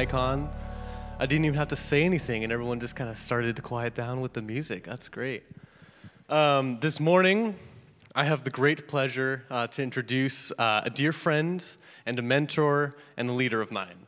[0.00, 0.48] icon.
[1.18, 3.94] I didn't even have to say anything, and everyone just kind of started to quiet
[3.94, 4.84] down with the music.
[4.84, 5.44] That's great.
[6.30, 7.54] Um, this morning,
[8.14, 11.62] I have the great pleasure uh, to introduce uh, a dear friend
[12.06, 14.06] and a mentor and a leader of mine.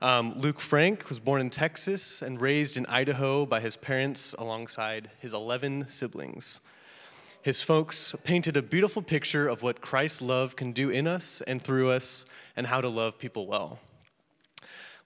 [0.00, 5.10] Um, Luke Frank was born in Texas and raised in Idaho by his parents alongside
[5.18, 6.60] his 11 siblings.
[7.42, 11.60] His folks painted a beautiful picture of what Christ's love can do in us and
[11.60, 13.80] through us and how to love people well.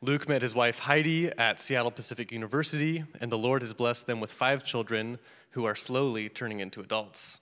[0.07, 4.21] Luke met his wife Heidi at Seattle Pacific University, and the Lord has blessed them
[4.21, 5.19] with five children
[5.51, 7.41] who are slowly turning into adults.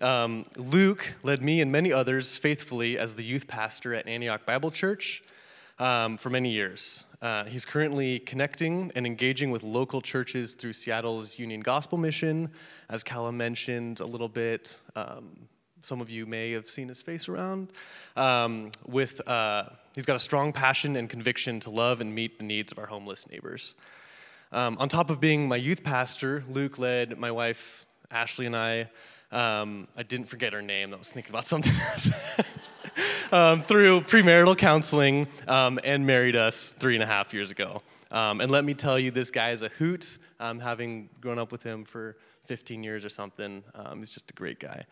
[0.00, 4.70] Um, Luke led me and many others faithfully as the youth pastor at Antioch Bible
[4.70, 5.24] Church
[5.80, 7.04] um, for many years.
[7.20, 12.48] Uh, he's currently connecting and engaging with local churches through Seattle's Union Gospel Mission,
[12.88, 14.80] as Callum mentioned a little bit.
[14.94, 15.48] Um,
[15.82, 17.68] some of you may have seen his face around.
[18.16, 22.44] Um, with uh, he's got a strong passion and conviction to love and meet the
[22.44, 23.74] needs of our homeless neighbors.
[24.50, 28.88] Um, on top of being my youth pastor, Luke led my wife Ashley and I.
[29.30, 30.94] Um, I didn't forget her name.
[30.94, 32.10] I was thinking about something else.
[33.32, 37.82] um, through premarital counseling um, and married us three and a half years ago.
[38.10, 40.18] Um, and let me tell you, this guy is a hoot.
[40.40, 44.34] Um, having grown up with him for 15 years or something, um, he's just a
[44.34, 44.86] great guy.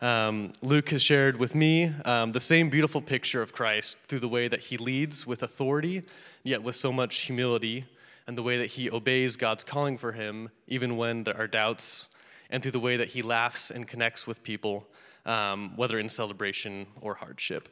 [0.00, 4.46] Um, Luke has shared with me the same beautiful picture of Christ through the way
[4.46, 6.04] that he leads with authority,
[6.44, 7.84] yet with so much humility,
[8.26, 12.08] and the way that he obeys God's calling for him, even when there are doubts,
[12.50, 14.86] and through the way that he laughs and connects with people,
[15.26, 17.68] um, whether in celebration or hardship.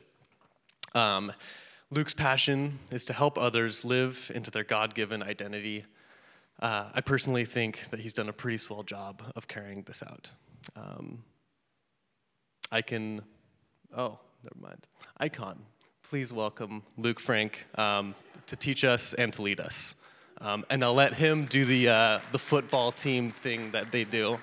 [0.94, 1.32] Um,
[1.90, 5.84] Luke's passion is to help others live into their God given identity.
[6.58, 10.32] Uh, I personally think that he's done a pretty swell job of carrying this out.
[12.70, 13.22] I can,
[13.96, 14.86] oh, never mind.
[15.18, 15.58] Icon,
[16.02, 18.14] please welcome Luke Frank um,
[18.46, 19.94] to teach us and to lead us.
[20.40, 24.38] Um, and I'll let him do the, uh, the football team thing that they do.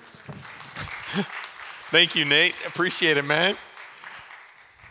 [1.90, 2.54] Thank you, Nate.
[2.66, 3.56] Appreciate it, man.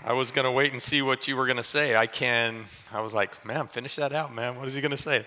[0.06, 1.96] I was going to wait and see what you were going to say.
[1.96, 4.58] I can, I was like, man, finish that out, man.
[4.58, 5.26] What is he going to say?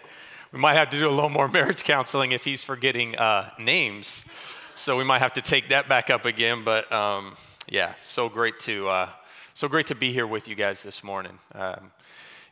[0.53, 4.25] We might have to do a little more marriage counseling if he's forgetting uh, names.
[4.77, 6.63] So we might have to take that back up again.
[6.65, 7.37] But um,
[7.69, 9.09] yeah, so great to, uh,
[9.55, 11.37] so great to be here with you guys this morning.
[11.53, 11.91] Um,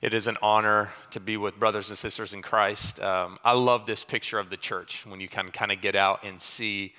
[0.03, 3.01] it is an honor to be with brothers and sisters in Christ.
[3.01, 6.25] Um, I love this picture of the church when you can kind of get out
[6.25, 6.95] and see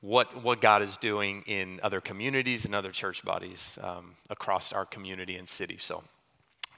[0.00, 4.84] what, what God is doing in other communities and other church bodies um, across our
[4.84, 5.76] community and city.
[5.78, 6.02] So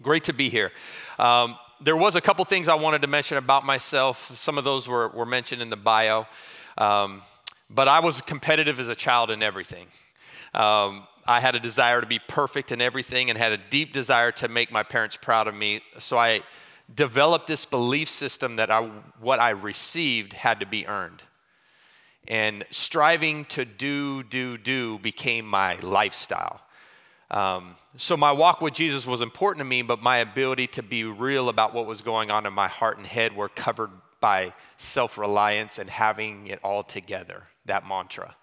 [0.02, 0.70] great to be here.
[1.18, 4.36] Um, there was a couple things I wanted to mention about myself.
[4.36, 6.26] Some of those were, were mentioned in the bio.
[6.76, 7.22] Um,
[7.70, 9.86] but I was competitive as a child in everything.
[10.58, 14.32] Um, I had a desire to be perfect in everything and had a deep desire
[14.32, 15.82] to make my parents proud of me.
[15.98, 16.42] So I
[16.94, 21.22] developed this belief system that I, what I received had to be earned
[22.26, 26.60] and striving to do, do, do became my lifestyle.
[27.30, 31.04] Um, so my walk with Jesus was important to me, but my ability to be
[31.04, 33.90] real about what was going on in my heart and head were covered
[34.20, 38.36] by self reliance and having it all together, that mantra.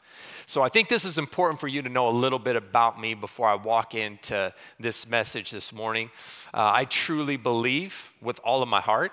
[0.47, 3.15] So I think this is important for you to know a little bit about me
[3.15, 6.11] before I walk into this message this morning.
[6.53, 9.11] Uh, I truly believe with all of my heart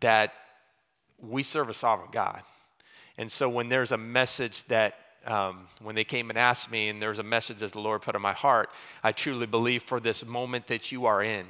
[0.00, 0.34] that
[1.18, 2.42] we serve a sovereign God.
[3.16, 7.00] And so when there's a message that, um, when they came and asked me, and
[7.00, 8.70] there's a message that the Lord put in my heart,
[9.02, 11.46] I truly believe for this moment that you are in,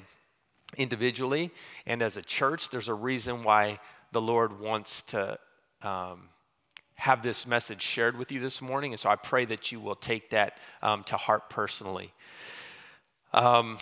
[0.77, 1.51] individually
[1.85, 3.81] and as a church, there's a reason why
[4.13, 5.39] the Lord wants to
[5.83, 6.29] um,
[6.97, 8.93] have this message shared with you this morning.
[8.93, 12.13] And so I pray that you will take that um, to heart personally.
[13.33, 13.79] Um,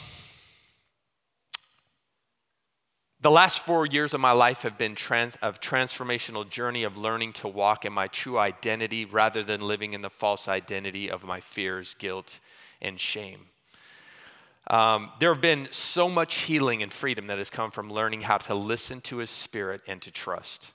[3.20, 7.32] the last four years of my life have been trans- of transformational journey of learning
[7.34, 11.40] to walk in my true identity rather than living in the false identity of my
[11.40, 12.40] fears, guilt,
[12.82, 13.46] and shame.
[14.67, 18.38] Um, there have been so much healing and freedom that has come from learning how
[18.38, 20.72] to listen to his spirit and to trust.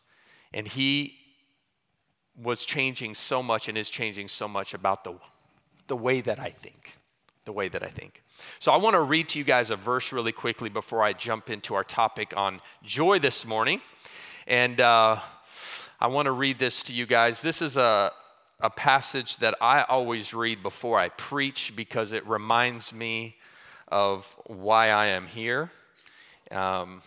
[0.51, 1.18] And he
[2.41, 5.13] was changing so much and is changing so much about the,
[5.87, 6.97] the way that I think.
[7.45, 8.23] The way that I think.
[8.59, 11.49] So I want to read to you guys a verse really quickly before I jump
[11.49, 13.81] into our topic on joy this morning.
[14.47, 15.19] And uh,
[15.99, 17.41] I want to read this to you guys.
[17.41, 18.11] This is a,
[18.61, 23.37] a passage that I always read before I preach because it reminds me
[23.87, 25.71] of why I am here.
[26.51, 27.01] Um,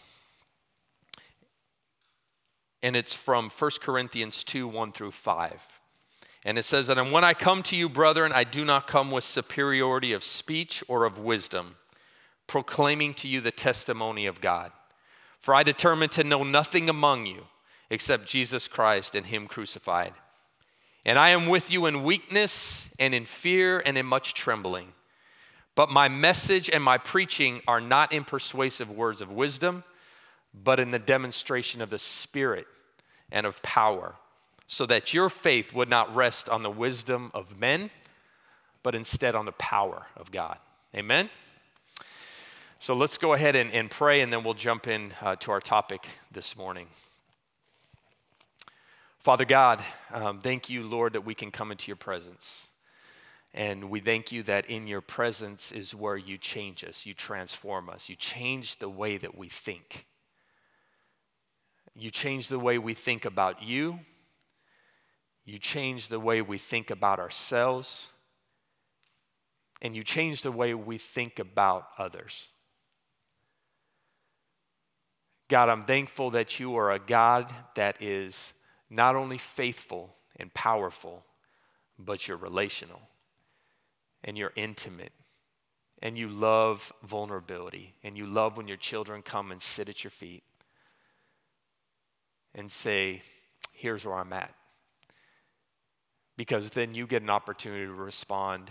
[2.83, 5.81] and it's from 1 Corinthians 2 1 through 5.
[6.45, 9.11] And it says that, and when I come to you, brethren, I do not come
[9.11, 11.77] with superiority of speech or of wisdom,
[12.49, 14.73] proclaiming to you the testimony of God.
[15.39, 17.47] For I determined to know nothing among you
[17.91, 20.15] except Jesus Christ and Him crucified.
[21.05, 24.93] And I am with you in weakness and in fear and in much trembling.
[25.75, 29.85] But my message and my preaching are not in persuasive words of wisdom,
[30.55, 32.67] but in the demonstration of the Spirit
[33.31, 34.17] and of power,
[34.67, 37.91] so that your faith would not rest on the wisdom of men,
[38.83, 40.59] but instead on the power of God.
[40.95, 41.31] Amen?
[42.79, 45.61] So let's go ahead and, and pray, and then we'll jump in uh, to our
[45.61, 46.89] topic this morning.
[49.19, 49.81] Father God,
[50.13, 52.69] um, thank you, Lord, that we can come into your presence.
[53.55, 57.89] And we thank you that in your presence is where you change us, you transform
[57.89, 60.07] us, you change the way that we think.
[61.95, 64.01] You change the way we think about you,
[65.45, 68.11] you change the way we think about ourselves,
[69.81, 72.49] and you change the way we think about others.
[75.49, 78.55] God, I'm thankful that you are a God that is
[78.89, 81.27] not only faithful and powerful,
[81.99, 83.01] but you're relational
[84.25, 85.13] and you're intimate.
[86.01, 87.95] And you love vulnerability.
[88.03, 90.43] And you love when your children come and sit at your feet
[92.55, 93.23] and say,
[93.73, 94.55] Here's where I'm at.
[96.37, 98.71] Because then you get an opportunity to respond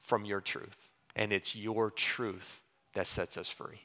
[0.00, 2.60] from your truth, and it's your truth
[2.94, 3.80] that sets us free.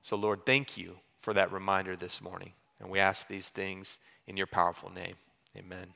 [0.00, 2.52] So, Lord, thank you for that reminder this morning.
[2.80, 5.14] And we ask these things in your powerful name.
[5.56, 5.88] Amen.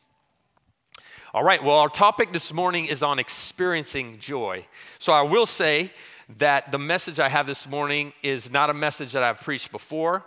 [1.35, 4.67] All right, well, our topic this morning is on experiencing joy.
[4.99, 5.93] So I will say
[6.39, 10.25] that the message I have this morning is not a message that I've preached before,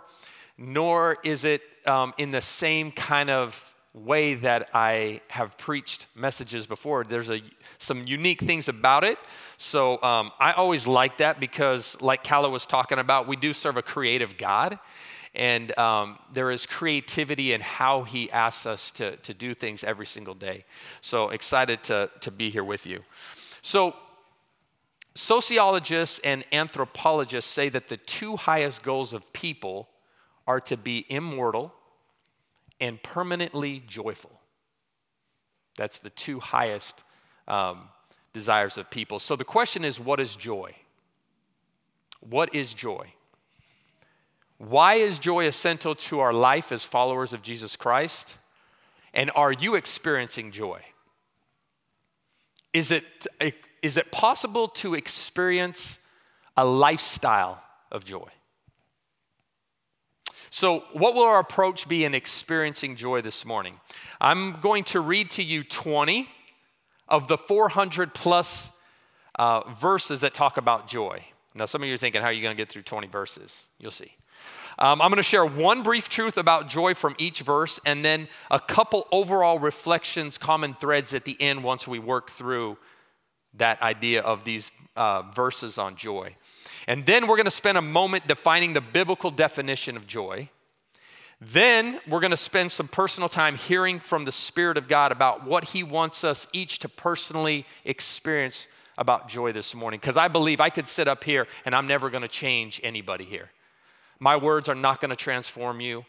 [0.58, 6.66] nor is it um, in the same kind of way that I have preached messages
[6.66, 7.04] before.
[7.04, 7.42] There's a,
[7.78, 9.18] some unique things about it.
[9.56, 13.76] So um, I always like that because, like Kala was talking about, we do serve
[13.76, 14.78] a creative God.
[15.34, 20.06] And um, there is creativity in how he asks us to, to do things every
[20.06, 20.64] single day.
[21.00, 23.04] So excited to, to be here with you.
[23.62, 23.94] So,
[25.14, 29.88] sociologists and anthropologists say that the two highest goals of people
[30.46, 31.72] are to be immortal
[32.80, 34.40] and permanently joyful.
[35.76, 37.02] That's the two highest
[37.46, 37.88] um,
[38.32, 39.18] desires of people.
[39.18, 40.74] So the question is what is joy?
[42.20, 43.12] What is joy?
[44.58, 48.36] Why is joy essential to our life as followers of Jesus Christ?
[49.14, 50.82] And are you experiencing joy?
[52.72, 53.04] Is it,
[53.82, 55.98] is it possible to experience
[56.56, 58.28] a lifestyle of joy?
[60.52, 63.78] So, what will our approach be in experiencing joy this morning?
[64.20, 66.28] I'm going to read to you 20
[67.08, 68.70] of the 400 plus
[69.38, 71.24] uh, verses that talk about joy.
[71.54, 73.66] Now, some of you are thinking, how are you going to get through 20 verses?
[73.78, 74.16] You'll see.
[74.80, 78.26] Um, I'm going to share one brief truth about joy from each verse and then
[78.50, 82.76] a couple overall reflections, common threads at the end once we work through
[83.54, 86.34] that idea of these uh, verses on joy.
[86.90, 90.48] And then we're going to spend a moment defining the biblical definition of joy.
[91.40, 95.46] Then we're going to spend some personal time hearing from the Spirit of God about
[95.46, 98.66] what He wants us each to personally experience
[98.98, 100.00] about joy this morning.
[100.00, 103.24] Because I believe I could sit up here and I'm never going to change anybody
[103.24, 103.50] here.
[104.18, 106.04] My words are not going to transform you.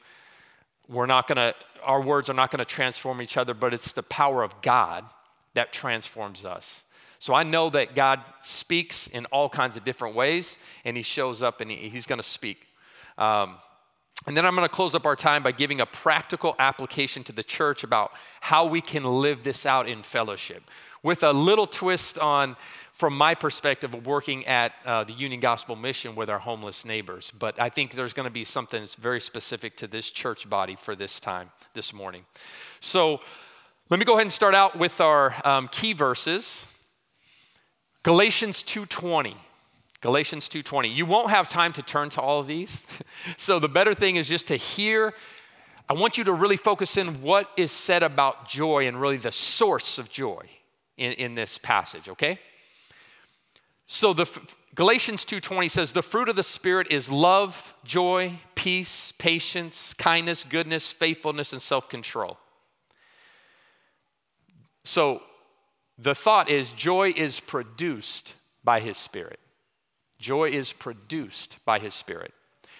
[0.90, 1.54] We're not going to,
[1.84, 5.06] our words are not going to transform each other, but it's the power of God
[5.54, 6.82] that transforms us.
[7.22, 11.44] So I know that God speaks in all kinds of different ways, and He shows
[11.44, 12.66] up and he, He's going to speak.
[13.16, 13.58] Um,
[14.26, 17.32] and then I'm going to close up our time by giving a practical application to
[17.32, 20.64] the church about how we can live this out in fellowship
[21.04, 22.56] with a little twist on
[22.92, 27.32] from my perspective of working at uh, the Union Gospel Mission with our homeless neighbors.
[27.38, 30.76] But I think there's going to be something that's very specific to this church body
[30.76, 32.26] for this time, this morning.
[32.80, 33.22] So
[33.92, 36.66] let me go ahead and start out with our um, key verses.
[38.04, 39.36] Galatians 2:20.
[40.02, 40.90] Galatians 2:20.
[40.90, 42.88] You won't have time to turn to all of these.
[43.38, 45.14] so the better thing is just to hear
[45.90, 49.32] I want you to really focus in what is said about joy and really the
[49.32, 50.50] source of joy
[50.96, 52.40] in, in this passage, okay?
[53.88, 54.26] So the
[54.74, 60.94] Galatians 2:20 says the fruit of the spirit is love, joy, peace, patience, kindness, goodness,
[60.94, 62.38] faithfulness and self-control.
[64.86, 65.22] So
[65.98, 69.40] the thought is joy is produced by his spirit.
[70.20, 72.34] Joy is produced by his spirit.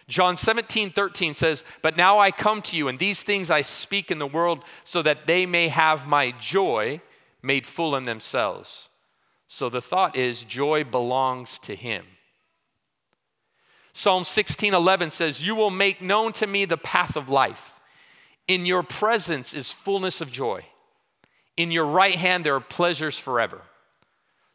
[0.08, 4.12] John 17, 13 says, But now I come to you, and these things I speak
[4.12, 7.02] in the world so that they may have my joy
[7.42, 8.90] made full in themselves.
[9.48, 12.06] So the thought is joy belongs to him.
[13.94, 17.80] Psalm 16:11 says, "You will make known to me the path of life.
[18.48, 20.66] In your presence is fullness of joy.
[21.58, 23.64] In your right hand there are pleasures forever."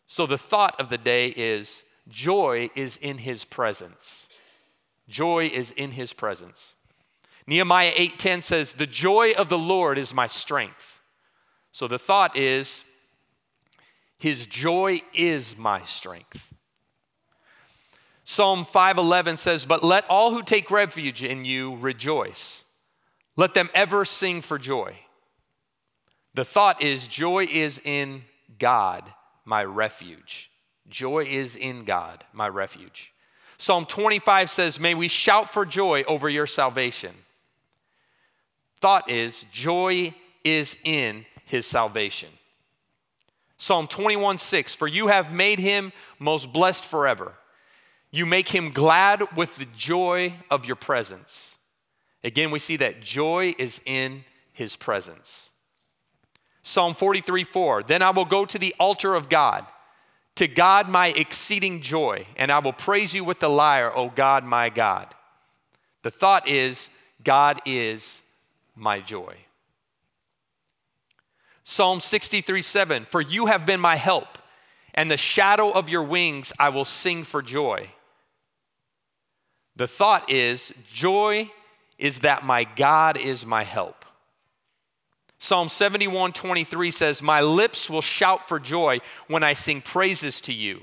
[0.07, 4.29] So the thought of the day is joy is in his presence.
[5.09, 6.75] Joy is in his presence.
[7.47, 11.01] Nehemiah 8:10 says, "The joy of the Lord is my strength."
[11.71, 12.85] So the thought is
[14.19, 16.55] his joy is my strength.
[18.25, 22.65] Psalm 5:11 says, "But let all who take refuge in you rejoice.
[23.37, 25.06] Let them ever sing for joy."
[26.37, 28.23] The thought is joy is in
[28.59, 29.11] God,
[29.47, 30.51] my refuge.
[30.87, 33.15] Joy is in God, my refuge.
[33.57, 37.15] Psalm 25 says, May we shout for joy over your salvation.
[38.83, 40.15] Thought is, joy
[40.45, 42.29] is in his salvation.
[43.57, 47.33] Psalm 21 6, For you have made him most blessed forever.
[48.11, 51.57] You make him glad with the joy of your presence.
[52.23, 55.51] Again, we see that joy is in his presence.
[56.67, 59.65] Psalm 43 4, Then I will go to the altar of God,
[60.35, 64.43] to God my exceeding joy, and I will praise you with the lyre, O God
[64.43, 65.07] my God.
[66.03, 66.89] The thought is,
[67.23, 68.21] God is
[68.75, 69.37] my joy.
[71.63, 74.37] Psalm 63 7 For you have been my help,
[74.93, 77.91] and the shadow of your wings I will sing for joy.
[79.77, 81.49] The thought is joy
[81.97, 84.06] is that my God is my help.
[85.39, 90.53] Psalm 71 23 says, My lips will shout for joy when I sing praises to
[90.53, 90.81] you,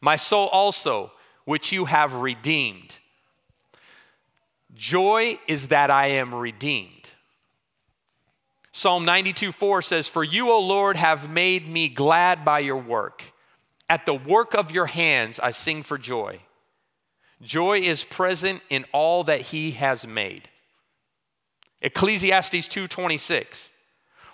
[0.00, 1.12] my soul also,
[1.44, 2.98] which you have redeemed.
[4.74, 7.10] Joy is that I am redeemed.
[8.72, 13.22] Psalm 92 4 says, For you, O Lord, have made me glad by your work.
[13.88, 16.40] At the work of your hands I sing for joy.
[17.40, 20.48] Joy is present in all that he has made.
[21.82, 23.70] Ecclesiastes 2:26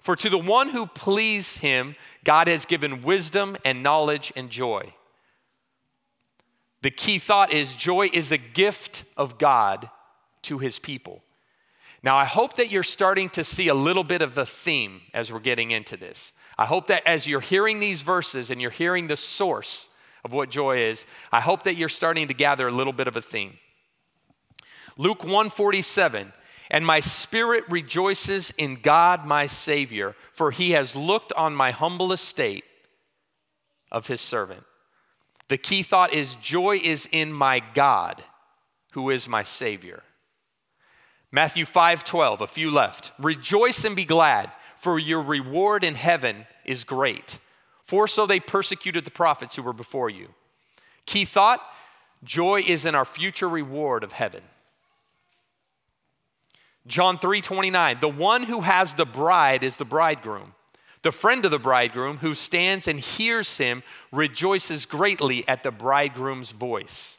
[0.01, 4.95] For to the one who pleased him God has given wisdom and knowledge and joy.
[6.83, 9.91] The key thought is joy is a gift of God
[10.43, 11.23] to his people.
[12.03, 15.31] Now, I hope that you're starting to see a little bit of a theme as
[15.31, 16.33] we're getting into this.
[16.57, 19.91] I hope that as you're hearing these verses and you're hearing the source
[20.25, 23.17] of what joy is, I hope that you're starting to gather a little bit of
[23.17, 23.59] a theme.
[24.97, 26.33] Luke 147
[26.71, 32.13] and my spirit rejoices in God my Savior, for he has looked on my humble
[32.13, 32.65] estate
[33.91, 34.63] of his servant.
[35.49, 38.23] The key thought is joy is in my God,
[38.93, 40.05] who is my Savior.
[41.33, 43.13] Matthew 5 12, a few left.
[43.19, 47.39] Rejoice and be glad, for your reward in heaven is great.
[47.85, 50.29] For so they persecuted the prophets who were before you.
[51.07, 51.61] Key thought
[52.23, 54.43] joy is in our future reward of heaven.
[56.91, 60.55] John 3 29, the one who has the bride is the bridegroom.
[61.03, 63.83] The friend of the bridegroom who stands and hears him
[64.13, 67.19] rejoices greatly at the bridegroom's voice.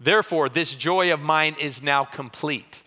[0.00, 2.82] Therefore, this joy of mine is now complete.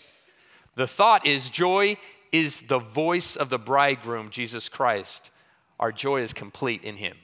[0.76, 1.98] The thought is joy
[2.32, 5.30] is the voice of the bridegroom, Jesus Christ.
[5.80, 7.18] Our joy is complete in him.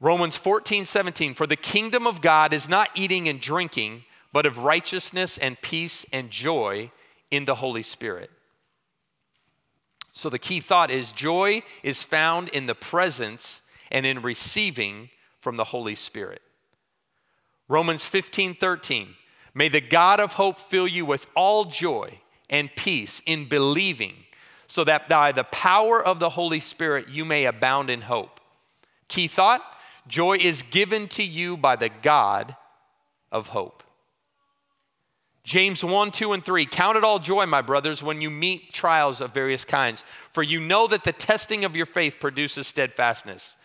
[0.00, 4.58] Romans 14, 17, for the kingdom of God is not eating and drinking, but of
[4.58, 6.90] righteousness and peace and joy
[7.30, 8.30] in the Holy Spirit.
[10.12, 15.56] So the key thought is joy is found in the presence and in receiving from
[15.56, 16.42] the Holy Spirit.
[17.68, 19.14] Romans 15, 13.
[19.54, 22.20] May the God of hope fill you with all joy
[22.50, 24.14] and peace in believing,
[24.66, 28.40] so that by the power of the Holy Spirit you may abound in hope.
[29.08, 29.62] Key thought
[30.06, 32.56] joy is given to you by the God
[33.30, 33.82] of hope.
[35.44, 36.66] James 1, 2, and 3.
[36.66, 40.60] Count it all joy, my brothers, when you meet trials of various kinds, for you
[40.60, 43.56] know that the testing of your faith produces steadfastness,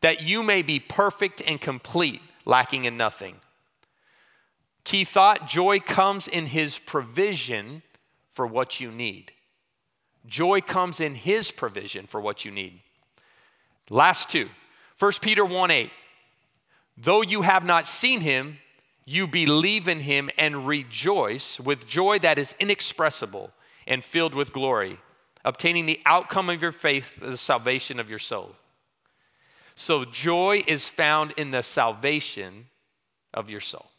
[0.00, 3.36] that you may be perfect and complete, lacking in nothing.
[4.84, 7.82] Key thought joy comes in his provision
[8.30, 9.32] for what you need.
[10.26, 12.80] Joy comes in his provision for what you need.
[13.88, 14.48] Last two
[14.98, 15.90] 1 Peter 1 8.
[16.96, 18.58] Though you have not seen him,
[19.10, 23.50] you believe in him and rejoice with joy that is inexpressible
[23.84, 25.00] and filled with glory,
[25.44, 28.54] obtaining the outcome of your faith, the salvation of your soul.
[29.74, 32.66] So, joy is found in the salvation
[33.34, 33.90] of your soul.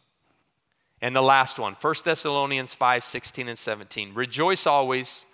[1.02, 4.14] And the last one, 1 Thessalonians 5 16 and 17.
[4.14, 5.26] Rejoice always,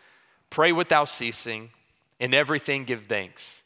[0.49, 1.69] pray without ceasing,
[2.19, 3.61] in everything give thanks,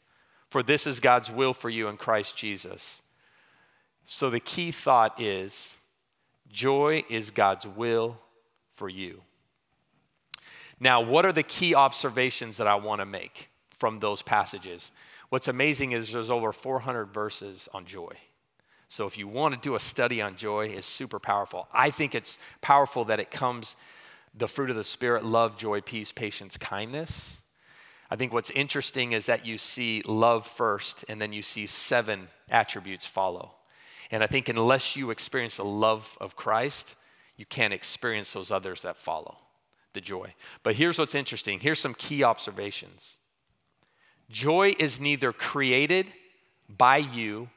[0.50, 3.00] for this is God's will for you in Christ Jesus.
[4.04, 5.76] So the key thought is
[6.52, 8.16] Joy is God's will
[8.74, 9.22] for you.
[10.78, 14.92] Now, what are the key observations that I want to make from those passages?
[15.30, 18.14] What's amazing is there's over 400 verses on joy.
[18.88, 21.66] So if you want to do a study on joy, it's super powerful.
[21.72, 23.74] I think it's powerful that it comes
[24.34, 27.38] the fruit of the spirit, love, joy, peace, patience, kindness.
[28.10, 32.28] I think what's interesting is that you see love first and then you see seven
[32.50, 33.54] attributes follow.
[34.12, 36.94] And I think unless you experience the love of Christ,
[37.36, 39.38] you can't experience those others that follow
[39.94, 40.34] the joy.
[40.62, 41.58] But here's what's interesting.
[41.58, 43.16] Here's some key observations.
[44.30, 46.06] Joy is neither created
[46.68, 47.48] by you,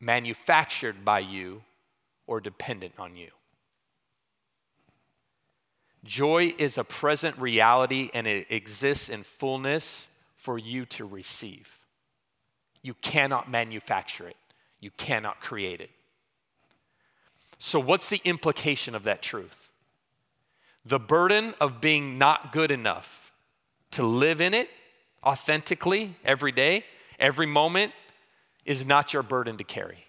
[0.00, 1.62] manufactured by you,
[2.26, 3.30] or dependent on you.
[6.04, 11.80] Joy is a present reality and it exists in fullness for you to receive.
[12.82, 14.36] You cannot manufacture it,
[14.80, 15.90] you cannot create it.
[17.58, 19.70] So, what's the implication of that truth?
[20.84, 23.32] The burden of being not good enough
[23.92, 24.70] to live in it
[25.24, 26.84] authentically every day,
[27.18, 27.92] every moment,
[28.64, 30.04] is not your burden to carry.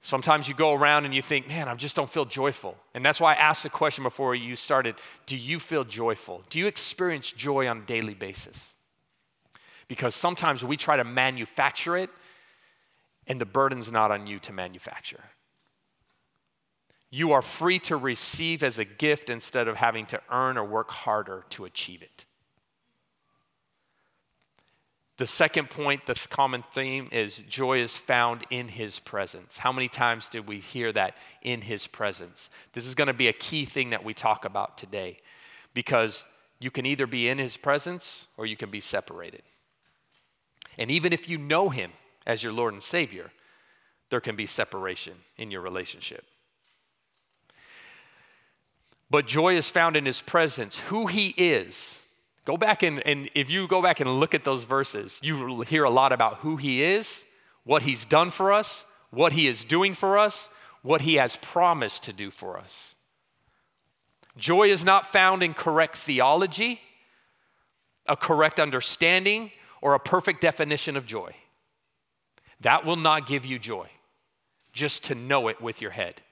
[0.00, 2.76] Sometimes you go around and you think, man, I just don't feel joyful.
[2.94, 4.94] And that's why I asked the question before you started
[5.26, 6.44] do you feel joyful?
[6.50, 8.74] Do you experience joy on a daily basis?
[9.88, 12.10] Because sometimes we try to manufacture it,
[13.28, 15.22] and the burden's not on you to manufacture.
[17.10, 20.90] You are free to receive as a gift instead of having to earn or work
[20.90, 22.24] harder to achieve it.
[25.18, 29.58] The second point, the common theme is joy is found in his presence.
[29.58, 32.50] How many times did we hear that in his presence?
[32.72, 35.18] This is going to be a key thing that we talk about today
[35.74, 36.24] because
[36.60, 39.42] you can either be in his presence or you can be separated.
[40.76, 41.90] And even if you know him
[42.28, 43.32] as your Lord and Savior,
[44.10, 46.24] there can be separation in your relationship.
[49.10, 51.98] But joy is found in his presence, who he is
[52.48, 55.84] Go back and, and if you go back and look at those verses, you hear
[55.84, 57.26] a lot about who he is,
[57.64, 60.48] what he's done for us, what he is doing for us,
[60.80, 62.94] what he has promised to do for us.
[64.38, 66.80] Joy is not found in correct theology,
[68.06, 71.34] a correct understanding, or a perfect definition of joy.
[72.60, 73.88] That will not give you joy,
[74.72, 76.22] just to know it with your head.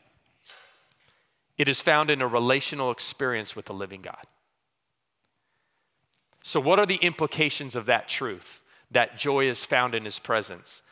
[1.56, 4.26] It is found in a relational experience with the living God.
[6.42, 8.60] So, what are the implications of that truth?
[8.90, 10.82] That joy is found in his presence.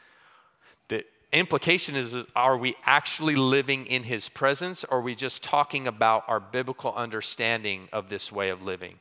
[0.88, 5.86] The implication is are we actually living in his presence, or are we just talking
[5.86, 8.98] about our biblical understanding of this way of living?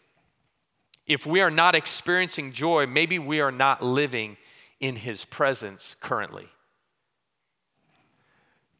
[1.08, 4.38] If we are not experiencing joy, maybe we are not living
[4.84, 6.50] in his presence currently.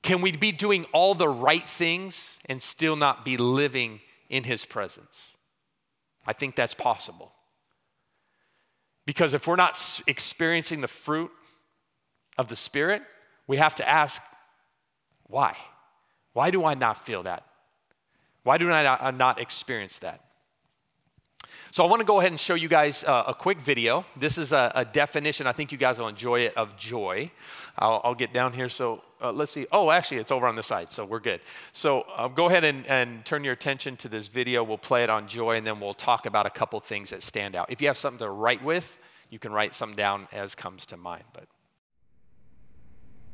[0.02, 4.66] Can we be doing all the right things and still not be living in his
[4.66, 5.38] presence?
[6.28, 7.32] I think that's possible.
[9.06, 11.32] Because if we're not experiencing the fruit
[12.38, 13.02] of the Spirit,
[13.48, 14.22] we have to ask,
[15.28, 15.56] why?
[16.34, 17.46] Why do I not feel that?
[18.44, 20.20] Why do I not experience that?
[21.74, 24.06] So I want to go ahead and show you guys uh, a quick video.
[24.16, 27.32] This is a, a, definition, I think you guys will enjoy it, of joy.
[27.80, 28.70] I'll, I'll get down here.
[28.70, 29.66] So uh, let's see.
[29.72, 31.42] Oh, actually, it's over on the side, so we're good.
[31.72, 34.64] So uh, go ahead and, and turn your attention to this video.
[34.64, 37.56] We'll play it on joy, and then we'll talk about a couple things that stand
[37.56, 37.72] out.
[37.72, 39.00] If you have something to write with,
[39.32, 41.24] you can write something down as comes to mind.
[41.34, 41.48] But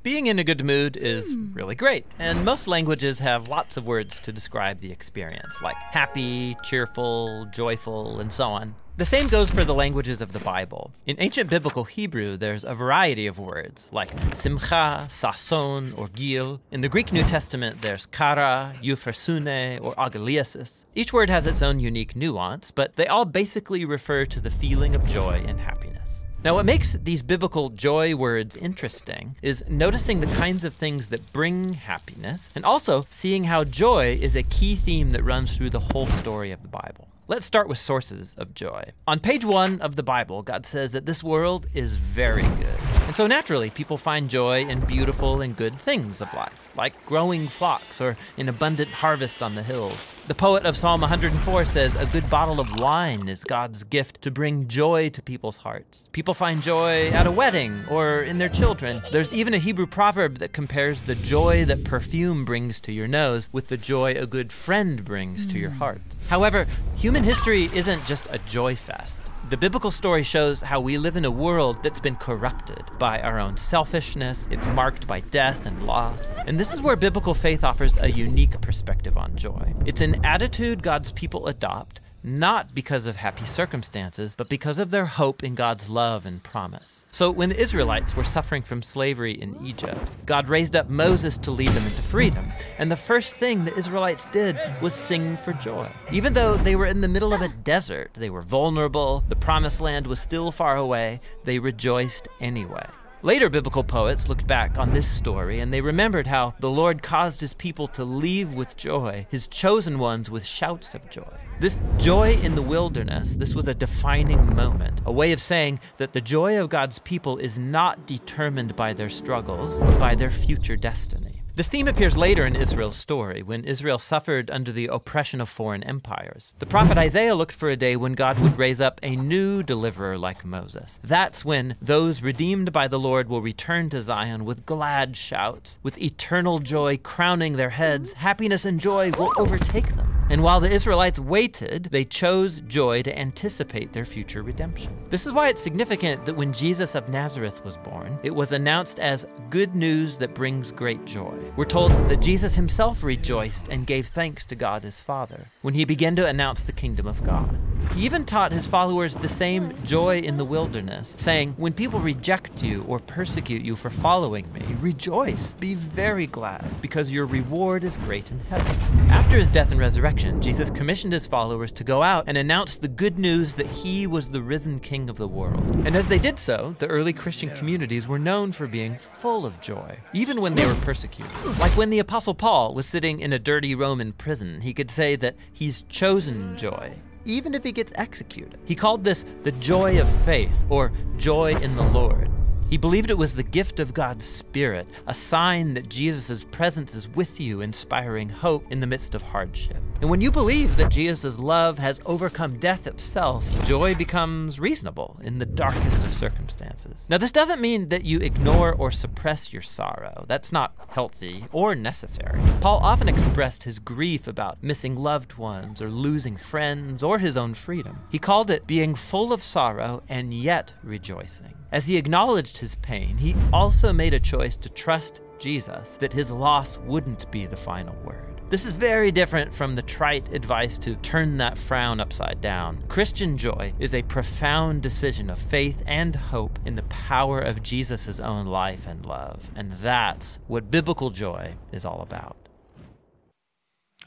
[0.02, 1.52] being in a good mood is hmm.
[1.54, 6.56] really great, and most languages have lots of words to describe the experience, like happy,
[6.64, 8.76] cheerful, joyful, and so on.
[9.00, 10.92] The same goes for the languages of the Bible.
[11.06, 16.60] In ancient biblical Hebrew, there's a variety of words, like simcha, sason, or gil.
[16.72, 20.84] In the Greek New Testament, there's chara, euphrosune, or agalliasis.
[20.96, 24.96] Each word has its own unique nuance, but they all basically refer to the feeling
[24.96, 26.26] of joy and happiness.
[26.42, 31.34] Now, what makes these biblical joy words interesting is noticing the kinds of things that
[31.34, 35.82] bring happiness, and also seeing how joy is a key theme that runs through the
[35.82, 37.10] whole story of the Bible.
[37.28, 38.94] Let's start with sources of joy.
[39.06, 42.80] On page one of the Bible, God says that this world is very good.
[43.06, 47.50] And so naturally, people find joy in beautiful and good things of life, like growing
[47.50, 50.08] flocks or an abundant harvest on the hills.
[50.30, 54.30] The poet of Psalm 104 says, A good bottle of wine is God's gift to
[54.30, 56.08] bring joy to people's hearts.
[56.12, 59.02] People find joy at a wedding or in their children.
[59.12, 63.50] There's even a Hebrew proverb that compares the joy that perfume brings to your nose
[63.52, 65.80] with the joy a good friend brings to your hmm.
[65.80, 66.02] heart.
[66.30, 69.26] However, human history isn't just a joy fest.
[69.50, 73.40] The biblical story shows how we live in a world that's been corrupted by our
[73.40, 74.48] own selfishness.
[74.52, 76.38] It's marked by death and loss.
[76.46, 79.74] And this is where biblical faith offers a unique perspective on joy.
[79.88, 85.06] It's an attitude God's people adopt not because of happy circumstances, but because of their
[85.06, 87.06] hope in God's love and promise.
[87.12, 91.52] So, when the Israelites were suffering from slavery in Egypt, God raised up Moses to
[91.52, 92.52] lead them into freedom.
[92.78, 95.90] And the first thing the Israelites did was sing for joy.
[96.12, 99.82] Even though they were in the middle of a desert, they were vulnerable, the promised
[99.82, 102.86] land was still far away, they rejoiced anyway.
[103.22, 107.42] Later biblical poets looked back on this story and they remembered how the Lord caused
[107.42, 111.38] his people to leave with joy, his chosen ones with shouts of joy.
[111.60, 116.14] This joy in the wilderness, this was a defining moment, a way of saying that
[116.14, 120.78] the joy of God's people is not determined by their struggles, but by their future
[120.78, 121.39] destiny.
[121.60, 125.84] This theme appears later in Israel's story, when Israel suffered under the oppression of foreign
[125.84, 126.54] empires.
[126.60, 130.18] The prophet Isaiah looked for a day when God would raise up a new deliverer
[130.18, 131.02] like Moses.
[131.04, 135.98] That's when those redeemed by the Lord will return to Zion with glad shouts, with
[135.98, 138.14] eternal joy crowning their heads.
[138.14, 140.19] Happiness and joy will overtake them.
[140.32, 144.96] And while the Israelites waited, they chose joy to anticipate their future redemption.
[145.10, 149.00] This is why it's significant that when Jesus of Nazareth was born, it was announced
[149.00, 151.34] as good news that brings great joy.
[151.56, 155.84] We're told that Jesus himself rejoiced and gave thanks to God his Father when he
[155.84, 157.58] began to announce the kingdom of God.
[157.96, 162.62] He even taught his followers the same joy in the wilderness, saying, When people reject
[162.62, 167.98] you or persecute you for following me, rejoice, be very glad, because your reward is
[167.98, 168.99] great in heaven.
[169.12, 172.88] After his death and resurrection, Jesus commissioned his followers to go out and announce the
[172.88, 175.64] good news that he was the risen king of the world.
[175.86, 179.60] And as they did so, the early Christian communities were known for being full of
[179.62, 181.34] joy, even when they were persecuted.
[181.60, 185.16] Like when the Apostle Paul was sitting in a dirty Roman prison, he could say
[185.18, 186.94] that he's chosen joy
[187.26, 188.60] even if he gets executed.
[188.66, 192.30] He called this the joy of faith or joy in the Lord.
[192.70, 197.10] He believed it was the gift of God's Spirit, a sign that Jesus' presence is
[197.10, 199.82] with you, inspiring hope in the midst of hardship.
[200.02, 205.40] And when you believe that Jesus' love has overcome death itself, joy becomes reasonable in
[205.40, 206.94] the darkest of circumstances.
[207.10, 210.24] Now, this doesn't mean that you ignore or suppress your sorrow.
[210.30, 212.40] That's not healthy or necessary.
[212.62, 217.54] Paul often expressed his grief about missing loved ones or losing friends or his own
[217.54, 218.00] freedom.
[218.10, 221.56] He called it being full of sorrow and yet rejoicing.
[221.74, 226.32] As he acknowledged his pain, he also made a choice to trust Jesus that his
[226.32, 228.29] loss wouldn't be the final word.
[228.50, 232.84] This is very different from the trite advice to turn that frown upside down.
[232.88, 238.20] Christian joy is a profound decision of faith and hope in the power of Jesus'
[238.20, 239.52] own life and love.
[239.56, 242.38] And that's what biblical joy is all about.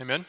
[0.00, 0.24] Amen.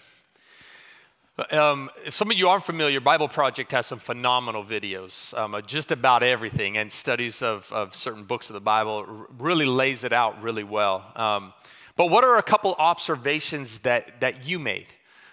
[1.50, 5.92] Um, if some of you aren't familiar, Bible Project has some phenomenal videos, um, just
[5.92, 10.40] about everything, and studies of, of certain books of the Bible really lays it out
[10.44, 11.12] really well.
[11.16, 11.54] Um,
[11.96, 14.88] but what are a couple observations that, that you made?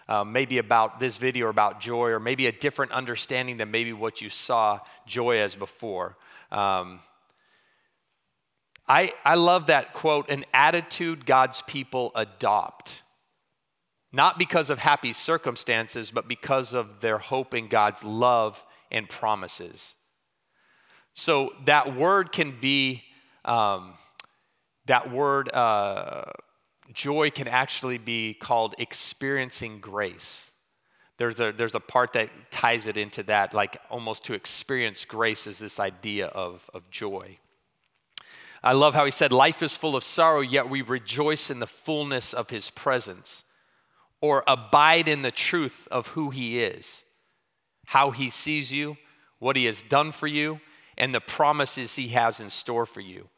[0.08, 3.92] Uh, maybe about this video or about joy, or maybe a different understanding than maybe
[3.92, 6.16] what you saw joy as before.
[6.50, 7.00] Um,
[8.88, 13.02] I, I love that quote an attitude God's people adopt
[14.12, 19.94] not because of happy circumstances, but because of their hope in God's love and promises.
[21.14, 23.04] So that word can be,
[23.44, 23.94] um,
[24.86, 26.24] that word uh,
[26.92, 30.50] joy can actually be called experiencing grace.
[31.18, 35.46] There's a, there's a part that ties it into that, like almost to experience grace
[35.46, 37.38] is this idea of, of joy.
[38.62, 41.66] I love how he said, Life is full of sorrow, yet we rejoice in the
[41.66, 43.44] fullness of his presence
[44.20, 47.04] or abide in the truth of who He is,
[47.86, 48.96] how He sees you,
[49.38, 50.60] what He has done for you,
[50.98, 53.28] and the promises He has in store for you.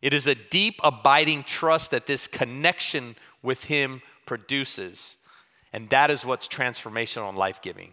[0.00, 5.16] It is a deep, abiding trust that this connection with Him produces.
[5.72, 7.92] And that is what's transformational and life giving.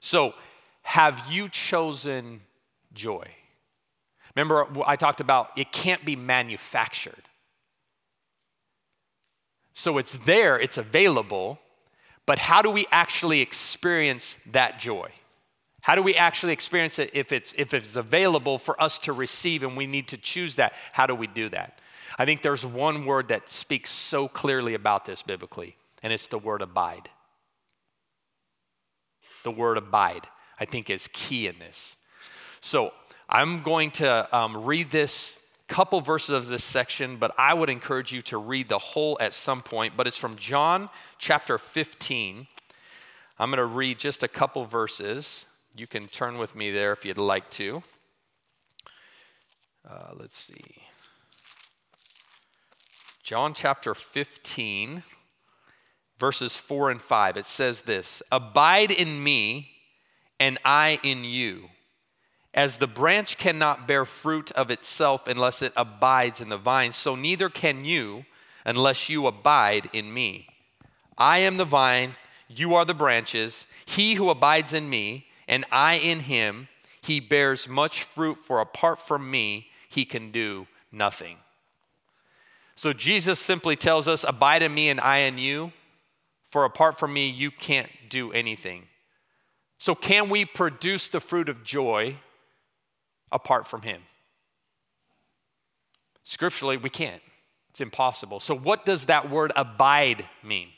[0.00, 0.34] So,
[0.82, 2.40] have you chosen
[2.94, 3.28] joy?
[4.36, 7.22] Remember, I talked about it can't be manufactured.
[9.72, 11.58] So it's there, it's available,
[12.24, 15.10] but how do we actually experience that joy?
[15.86, 19.62] How do we actually experience it if it's, if it's available for us to receive
[19.62, 20.72] and we need to choose that?
[20.90, 21.78] How do we do that?
[22.18, 26.40] I think there's one word that speaks so clearly about this biblically, and it's the
[26.40, 27.08] word abide.
[29.44, 30.26] The word abide,
[30.58, 31.94] I think, is key in this.
[32.60, 32.92] So
[33.28, 38.10] I'm going to um, read this couple verses of this section, but I would encourage
[38.10, 39.96] you to read the whole at some point.
[39.96, 42.48] But it's from John chapter 15.
[43.38, 45.46] I'm going to read just a couple verses.
[45.78, 47.82] You can turn with me there if you'd like to.
[49.86, 50.64] Uh, let's see.
[53.22, 55.02] John chapter 15,
[56.18, 57.36] verses 4 and 5.
[57.36, 59.68] It says this Abide in me,
[60.40, 61.68] and I in you.
[62.54, 67.14] As the branch cannot bear fruit of itself unless it abides in the vine, so
[67.14, 68.24] neither can you
[68.64, 70.48] unless you abide in me.
[71.18, 72.14] I am the vine,
[72.48, 73.66] you are the branches.
[73.84, 76.68] He who abides in me, and I in him,
[77.00, 81.36] he bears much fruit, for apart from me, he can do nothing.
[82.74, 85.72] So Jesus simply tells us, Abide in me, and I in you,
[86.48, 88.84] for apart from me, you can't do anything.
[89.78, 92.16] So, can we produce the fruit of joy
[93.30, 94.02] apart from him?
[96.24, 97.22] Scripturally, we can't.
[97.70, 98.40] It's impossible.
[98.40, 100.68] So, what does that word abide mean?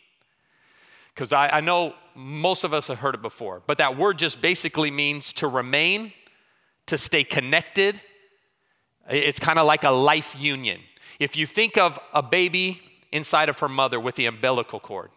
[1.18, 4.40] Because I, I, know most of us have heard it before, but that word just
[4.40, 6.12] basically means to remain,
[6.87, 8.00] to stay connected.
[9.11, 10.81] It's kind of like a life union.
[11.18, 15.11] If you think of a baby inside of her mother with the umbilical cord,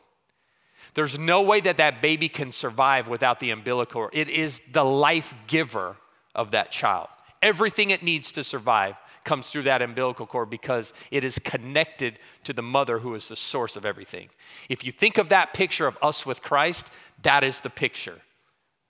[0.95, 4.15] there's no way that that baby can survive without the umbilical cord.
[4.15, 5.97] It is the life giver
[6.33, 7.09] of that child.
[7.43, 12.53] Everything it needs to survive comes through that umbilical cord because it is connected to
[12.53, 14.29] the mother who is the source of everything.
[14.69, 16.89] If you think of that picture of us with Christ,
[17.23, 18.19] that is the picture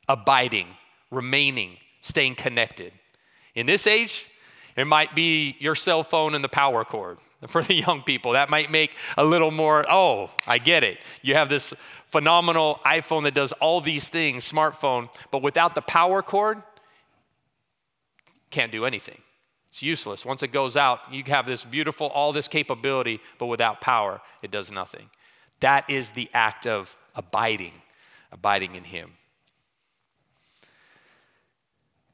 [0.08, 0.68] abiding,
[1.10, 2.92] remaining, staying connected.
[3.56, 4.28] In this age,
[4.76, 7.18] it might be your cell phone and the power cord.
[7.48, 11.00] For the young people, that might make a little more, oh, I get it.
[11.24, 11.74] You have this
[12.06, 16.62] phenomenal iPhone that does all these things, smartphone, but without the power cord,
[18.52, 19.18] can't do anything.
[19.72, 20.26] It's useless.
[20.26, 24.52] Once it goes out, you have this beautiful, all this capability, but without power, it
[24.52, 25.10] does nothing.
[25.62, 27.72] That is the act of abiding,
[28.34, 29.14] abiding in Him.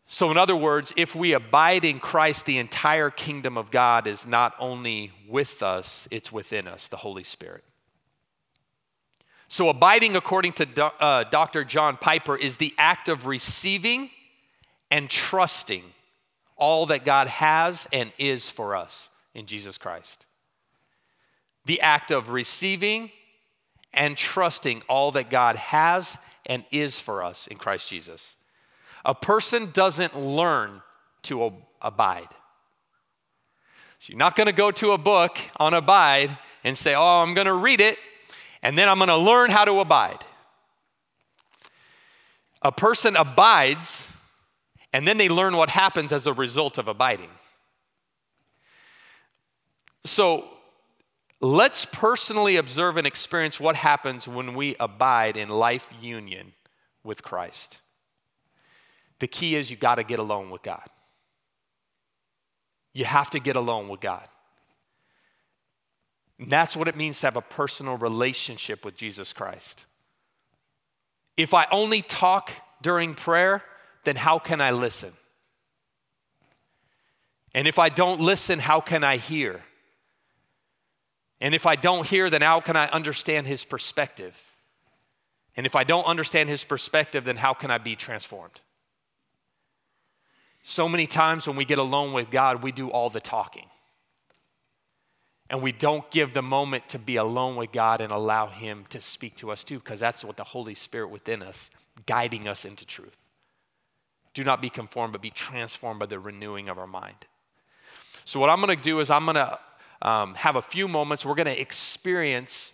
[0.05, 4.27] So, in other words, if we abide in Christ, the entire kingdom of God is
[4.27, 7.63] not only with us, it's within us, the Holy Spirit.
[9.47, 11.63] So, abiding, according to Do, uh, Dr.
[11.63, 14.11] John Piper, is the act of receiving
[14.91, 15.83] and trusting
[16.57, 20.25] all that God has and is for us in Jesus Christ.
[21.65, 23.11] The act of receiving
[23.93, 28.35] and trusting all that God has and is for us in Christ Jesus.
[29.05, 30.81] A person doesn't learn
[31.23, 32.27] to abide.
[33.99, 37.33] So you're not going to go to a book on abide and say, Oh, I'm
[37.33, 37.97] going to read it
[38.61, 40.23] and then I'm going to learn how to abide.
[42.61, 44.11] A person abides
[44.93, 47.29] and then they learn what happens as a result of abiding.
[50.03, 50.47] So
[51.41, 56.53] let's personally observe and experience what happens when we abide in life union
[57.03, 57.81] with Christ.
[59.19, 60.87] The key is you got to get alone with God.
[62.93, 64.27] You have to get alone with God.
[66.39, 69.85] And that's what it means to have a personal relationship with Jesus Christ.
[71.35, 73.63] If I only talk during prayer,
[74.07, 75.11] then how can I listen?
[77.53, 79.63] And if I don't listen, how can I hear?
[81.41, 84.41] And if I don't hear, then how can I understand his perspective?
[85.57, 88.61] And if I don't understand his perspective, then how can I be transformed?
[90.63, 93.65] So many times when we get alone with God, we do all the talking.
[95.49, 99.01] And we don't give the moment to be alone with God and allow Him to
[99.01, 101.69] speak to us too, because that's what the Holy Spirit within us,
[102.05, 103.17] guiding us into truth.
[104.37, 107.25] Do not be conformed, but be transformed by the renewing of our mind.
[108.23, 109.59] So, what I'm going to do is, I'm going to
[109.99, 111.25] um, have a few moments.
[111.25, 112.71] We're going to experience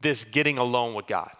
[0.00, 1.32] this getting alone with God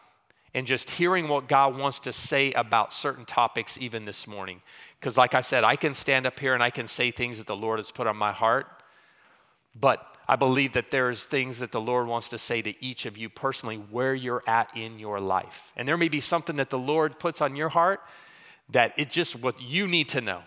[0.54, 4.60] and just hearing what God wants to say about certain topics, even this morning.
[4.98, 7.46] Because, like I said, I can stand up here and I can say things that
[7.46, 8.66] the Lord has put on my heart,
[9.72, 13.16] but I believe that there's things that the Lord wants to say to each of
[13.16, 15.70] you personally where you're at in your life.
[15.76, 18.00] And there may be something that the Lord puts on your heart
[18.70, 20.42] that it's just what you need to know.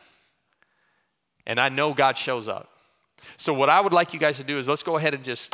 [1.45, 2.69] And I know God shows up.
[3.37, 5.53] So, what I would like you guys to do is let's go ahead and just,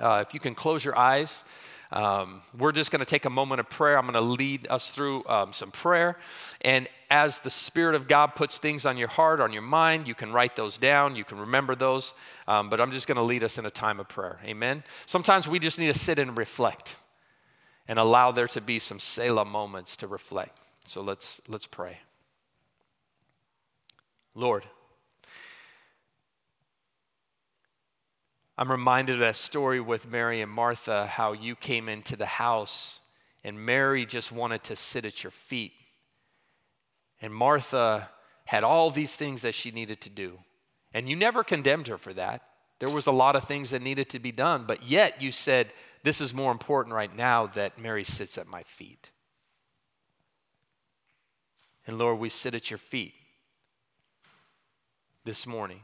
[0.00, 1.44] uh, if you can close your eyes.
[1.92, 3.98] Um, we're just going to take a moment of prayer.
[3.98, 6.16] I'm going to lead us through um, some prayer.
[6.60, 10.14] And as the Spirit of God puts things on your heart, on your mind, you
[10.14, 12.14] can write those down, you can remember those.
[12.46, 14.38] Um, but I'm just going to lead us in a time of prayer.
[14.44, 14.84] Amen.
[15.06, 16.96] Sometimes we just need to sit and reflect
[17.88, 20.56] and allow there to be some Selah moments to reflect.
[20.90, 21.98] So let's, let's pray.
[24.34, 24.64] Lord,
[28.58, 33.02] I'm reminded of that story with Mary and Martha, how you came into the house
[33.44, 35.74] and Mary just wanted to sit at your feet.
[37.22, 38.10] And Martha
[38.46, 40.40] had all these things that she needed to do.
[40.92, 42.42] And you never condemned her for that.
[42.80, 45.72] There was a lot of things that needed to be done, but yet you said,
[46.02, 49.12] This is more important right now that Mary sits at my feet.
[51.90, 53.14] And Lord, we sit at your feet
[55.24, 55.80] this morning.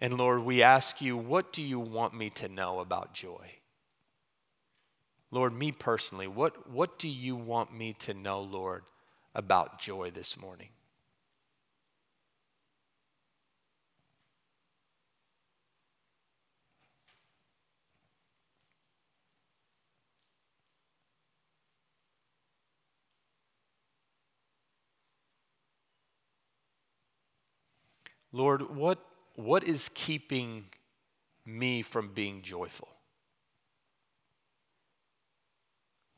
[0.00, 3.50] And Lord, we ask you, what do you want me to know about joy?
[5.30, 8.84] Lord, me personally, what, what do you want me to know, Lord,
[9.34, 10.70] about joy this morning?
[28.32, 28.98] Lord, what,
[29.34, 30.66] what is keeping
[31.44, 32.88] me from being joyful?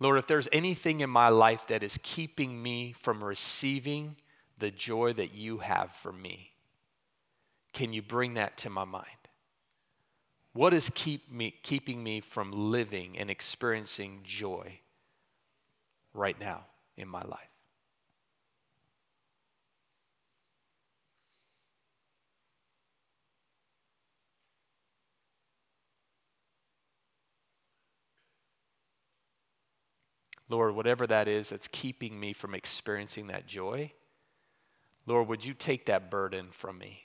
[0.00, 4.16] Lord, if there's anything in my life that is keeping me from receiving
[4.58, 6.52] the joy that you have for me,
[7.72, 9.06] can you bring that to my mind?
[10.52, 14.80] What is keep me, keeping me from living and experiencing joy
[16.12, 16.64] right now
[16.96, 17.49] in my life?
[30.50, 33.92] Lord, whatever that is that's keeping me from experiencing that joy,
[35.06, 37.04] Lord, would you take that burden from me?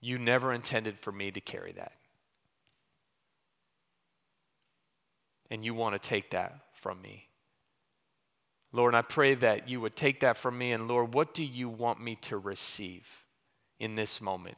[0.00, 1.92] You never intended for me to carry that.
[5.50, 7.28] And you want to take that from me.
[8.72, 10.72] Lord, I pray that you would take that from me.
[10.72, 13.24] And Lord, what do you want me to receive
[13.78, 14.56] in this moment?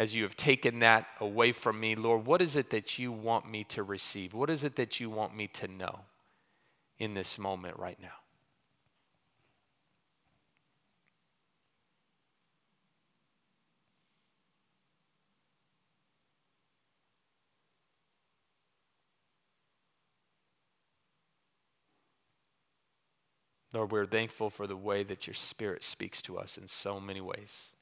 [0.00, 3.46] As you have taken that away from me, Lord, what is it that you want
[3.46, 4.32] me to receive?
[4.32, 6.06] What is it that you want me to know
[6.98, 8.08] in this moment right now?
[23.74, 27.20] Lord, we're thankful for the way that your Spirit speaks to us in so many
[27.20, 27.72] ways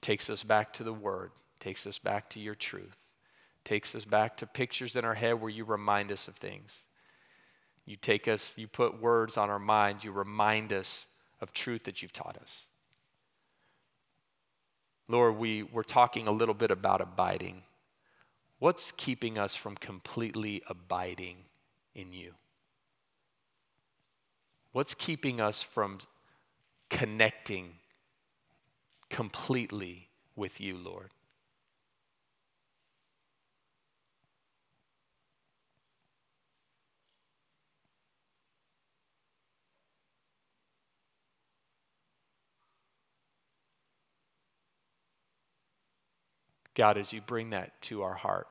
[0.00, 1.30] takes us back to the Word,
[1.60, 3.10] takes us back to your truth,
[3.64, 6.84] takes us back to pictures in our head where you remind us of things.
[7.84, 11.06] You take us, you put words on our mind, you remind us
[11.40, 12.66] of truth that you've taught us.
[15.08, 17.62] Lord, we were talking a little bit about abiding.
[18.58, 21.36] What's keeping us from completely abiding
[21.94, 22.34] in you?
[24.72, 25.98] What's keeping us from
[26.90, 27.74] connecting
[29.10, 31.10] completely with you, Lord.
[46.74, 48.48] God, as you bring that to our heart,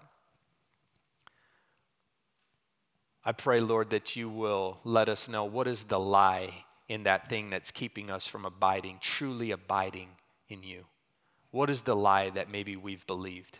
[3.23, 7.29] I pray, Lord, that you will let us know what is the lie in that
[7.29, 10.09] thing that's keeping us from abiding, truly abiding
[10.49, 10.85] in you?
[11.51, 13.59] What is the lie that maybe we've believed?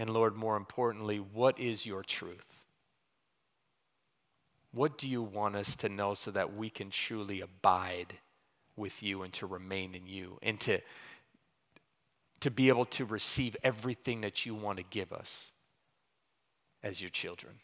[0.00, 2.64] And Lord, more importantly, what is your truth?
[4.72, 8.14] What do you want us to know so that we can truly abide
[8.76, 10.80] with you and to remain in you and to,
[12.40, 15.52] to be able to receive everything that you want to give us?
[16.82, 17.54] As your children.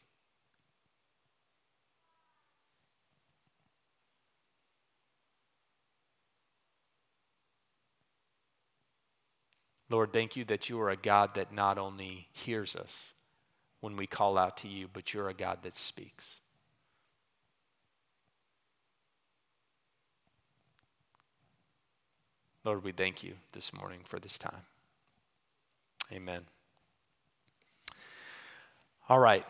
[9.88, 13.14] Lord, thank you that you are a God that not only hears us
[13.80, 16.40] when we call out to you, but you're a God that speaks.
[22.64, 24.62] Lord, we thank you this morning for this time.
[26.12, 26.55] Amen.
[29.08, 29.46] All right.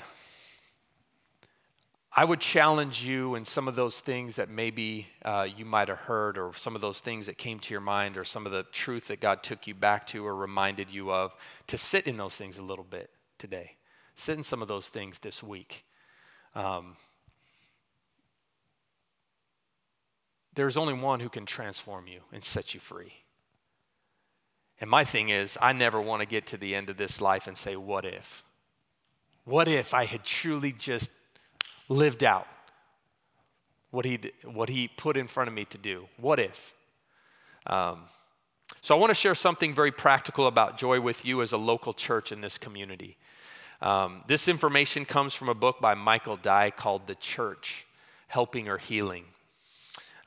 [2.14, 5.98] I would challenge you in some of those things that maybe uh, you might have
[6.00, 8.64] heard, or some of those things that came to your mind, or some of the
[8.64, 11.34] truth that God took you back to or reminded you of,
[11.68, 13.72] to sit in those things a little bit today.
[14.14, 15.84] Sit in some of those things this week.
[16.54, 16.96] Um,
[20.54, 23.12] there's only one who can transform you and set you free.
[24.80, 27.46] And my thing is, I never want to get to the end of this life
[27.46, 28.42] and say, What if?
[29.46, 31.10] What if I had truly just
[31.88, 32.46] lived out
[33.96, 36.06] what he, what he put in front of me to do.
[36.18, 36.74] What if?
[37.66, 38.02] Um,
[38.82, 41.94] so I want to share something very practical about joy with you as a local
[41.94, 43.16] church in this community.
[43.80, 47.86] Um, this information comes from a book by Michael Dye called The Church
[48.28, 49.24] Helping or Healing.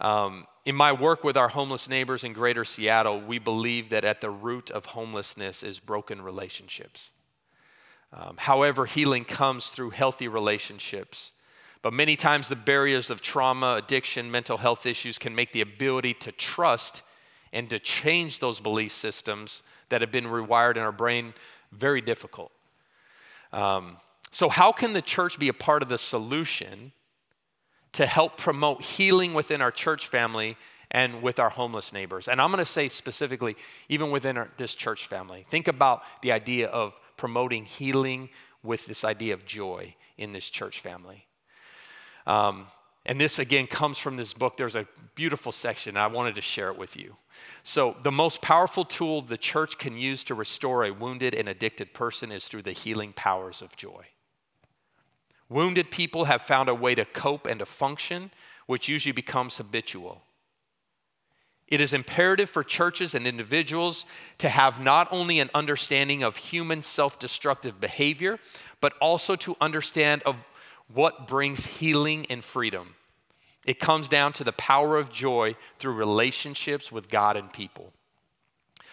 [0.01, 4.22] Um, in my work with our homeless neighbors in greater Seattle, we believe that at
[4.22, 7.11] the root of homelessness is broken relationships.
[8.12, 11.32] Um, however, healing comes through healthy relationships.
[11.82, 16.14] But many times, the barriers of trauma, addiction, mental health issues can make the ability
[16.16, 17.03] to trust
[17.53, 21.34] and to change those belief systems that have been rewired in our brain
[21.72, 22.51] very difficult.
[23.51, 23.97] Um,
[24.32, 26.91] so, how can the church be a part of the solution
[27.93, 30.57] to help promote healing within our church family
[30.91, 32.28] and with our homeless neighbors?
[32.28, 33.55] And I'm going to say specifically,
[33.88, 38.30] even within our, this church family, think about the idea of promoting healing
[38.63, 41.28] with this idea of joy in this church family.
[42.26, 42.67] Um,
[43.05, 44.55] and this again comes from this book.
[44.55, 47.17] There's a beautiful section, and I wanted to share it with you.
[47.61, 51.93] So, the most powerful tool the church can use to restore a wounded and addicted
[51.93, 54.05] person is through the healing powers of joy.
[55.49, 58.32] Wounded people have found a way to cope and to function,
[58.65, 60.22] which usually becomes habitual.
[61.70, 64.07] It is imperative for churches and individuals
[64.39, 68.39] to have not only an understanding of human self destructive behavior,
[68.82, 70.36] but also to understand of
[70.91, 72.95] what brings healing and freedom.
[73.65, 77.93] It comes down to the power of joy through relationships with God and people.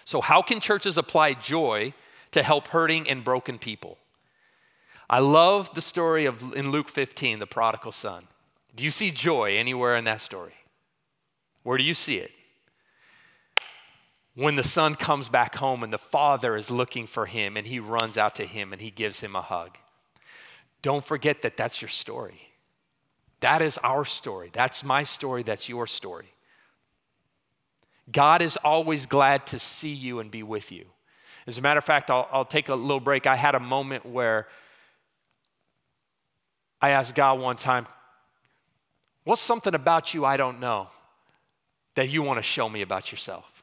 [0.04, 1.94] So, how can churches apply joy
[2.32, 3.96] to help hurting and broken people?
[5.08, 8.26] I love the story of in Luke 15, the prodigal son.
[8.74, 10.54] Do you see joy anywhere in that story?
[11.62, 12.32] Where do you see it?
[14.37, 17.80] When the son comes back home and the father is looking for him and he
[17.80, 19.78] runs out to him and he gives him a hug.
[20.82, 22.53] Don't forget that that's your story.
[23.41, 24.51] That is our story.
[24.53, 25.43] That's my story.
[25.43, 26.34] That's your story.
[28.12, 30.84] God is always glad to see you and be with you.
[31.47, 33.26] As a matter of fact, I'll, I'll take a little break.
[33.26, 34.49] I had a moment where
[36.80, 37.87] I asked God one time,
[39.24, 40.89] What's something about you I don't know
[41.97, 43.55] that you want to show me about yourself?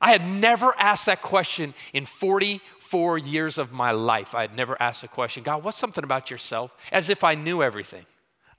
[0.00, 4.34] I had never asked that question in 44 years of my life.
[4.34, 6.76] I had never asked the question, God, what's something about yourself?
[6.92, 8.04] As if I knew everything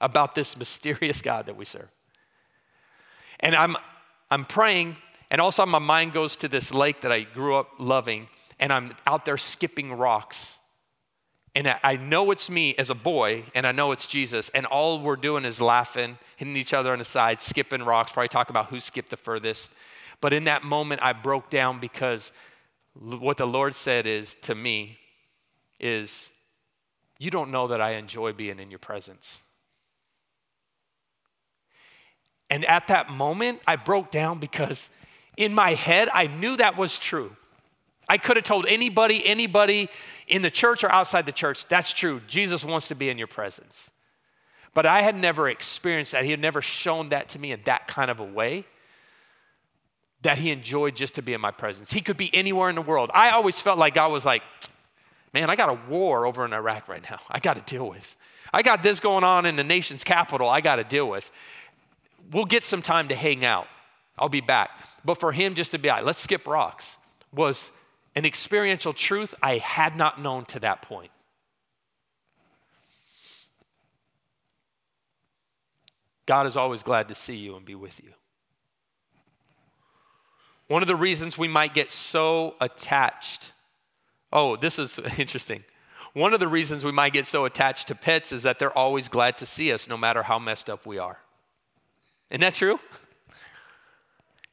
[0.00, 1.88] about this mysterious God that we serve.
[3.40, 3.76] And I'm,
[4.30, 4.96] I'm praying,
[5.30, 8.28] and also my mind goes to this lake that I grew up loving,
[8.58, 10.58] and I'm out there skipping rocks
[11.58, 15.00] and I know it's me as a boy, and I know it's Jesus, and all
[15.00, 18.66] we're doing is laughing, hitting each other on the side, skipping rocks, probably talking about
[18.66, 19.72] who skipped the furthest.
[20.20, 22.32] But in that moment, I broke down because
[22.94, 24.98] what the Lord said is to me
[25.78, 26.30] is,
[27.18, 29.40] You don't know that I enjoy being in your presence.
[32.50, 34.90] And at that moment, I broke down because
[35.36, 37.36] in my head, I knew that was true.
[38.08, 39.90] I could have told anybody, anybody
[40.26, 42.22] in the church or outside the church, that's true.
[42.26, 43.90] Jesus wants to be in your presence.
[44.72, 46.24] But I had never experienced that.
[46.24, 48.64] He had never shown that to me in that kind of a way
[50.22, 51.92] that he enjoyed just to be in my presence.
[51.92, 53.10] He could be anywhere in the world.
[53.14, 54.42] I always felt like God was like,
[55.32, 57.20] man, I got a war over in Iraq right now.
[57.30, 58.16] I got to deal with.
[58.52, 61.30] I got this going on in the nation's capital I got to deal with.
[62.32, 63.68] We'll get some time to hang out.
[64.18, 64.70] I'll be back.
[65.04, 66.98] But for him just to be like, let's skip rocks
[67.32, 67.70] was
[68.16, 71.10] an experiential truth I had not known to that point.
[76.26, 78.10] God is always glad to see you and be with you.
[80.68, 83.52] One of the reasons we might get so attached,
[84.32, 85.64] oh, this is interesting.
[86.12, 89.08] One of the reasons we might get so attached to pets is that they're always
[89.08, 91.18] glad to see us no matter how messed up we are.
[92.30, 92.78] Isn't that true?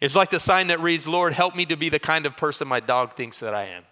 [0.02, 2.68] It's like the sign that reads, Lord, help me to be the kind of person
[2.68, 3.84] my dog thinks that I am.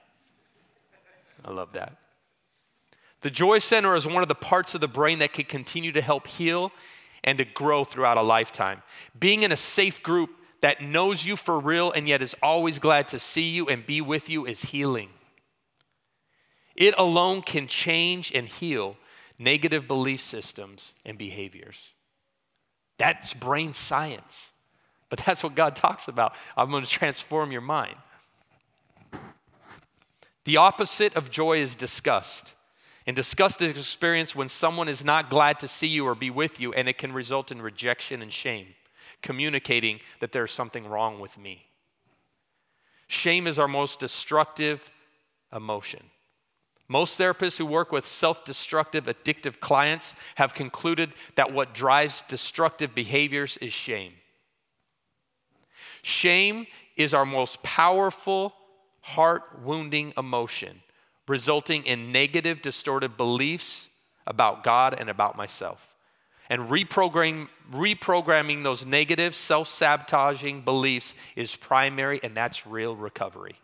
[1.46, 1.98] I love that.
[3.22, 6.02] The Joy Center is one of the parts of the brain that can continue to
[6.02, 6.72] help heal
[7.24, 8.84] and to grow throughout a lifetime.
[9.18, 10.30] Being in a safe group
[10.64, 14.00] that knows you for real and yet is always glad to see you and be
[14.00, 15.10] with you is healing.
[16.74, 18.96] It alone can change and heal
[19.38, 21.96] negative belief systems and behaviors.
[22.98, 24.52] That's brain science.
[25.10, 26.34] But that's what God talks about.
[26.56, 27.98] I'm going to transform your mind.
[30.46, 32.54] The opposite of joy is disgust.
[33.06, 36.62] And disgust is experienced when someone is not glad to see you or be with
[36.62, 38.68] you, and it can result in rejection and shame,
[39.24, 41.66] communicating that there's something wrong with me.
[43.08, 44.92] Shame is our most destructive
[45.52, 46.02] emotion.
[46.88, 52.94] Most therapists who work with self destructive, addictive clients have concluded that what drives destructive
[52.94, 54.14] behaviors is shame.
[56.02, 56.68] Shame
[56.98, 58.54] is our most powerful,
[59.02, 60.84] heart wounding emotion,
[61.28, 63.90] resulting in negative, distorted beliefs
[64.28, 65.93] about God and about myself.
[66.54, 73.56] And reprogramming, reprogramming those negative, self sabotaging beliefs is primary, and that's real recovery.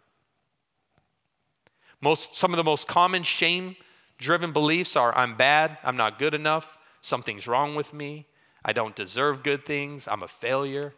[2.01, 3.75] Most, some of the most common shame
[4.17, 8.25] driven beliefs are I'm bad, I'm not good enough, something's wrong with me,
[8.65, 10.95] I don't deserve good things, I'm a failure.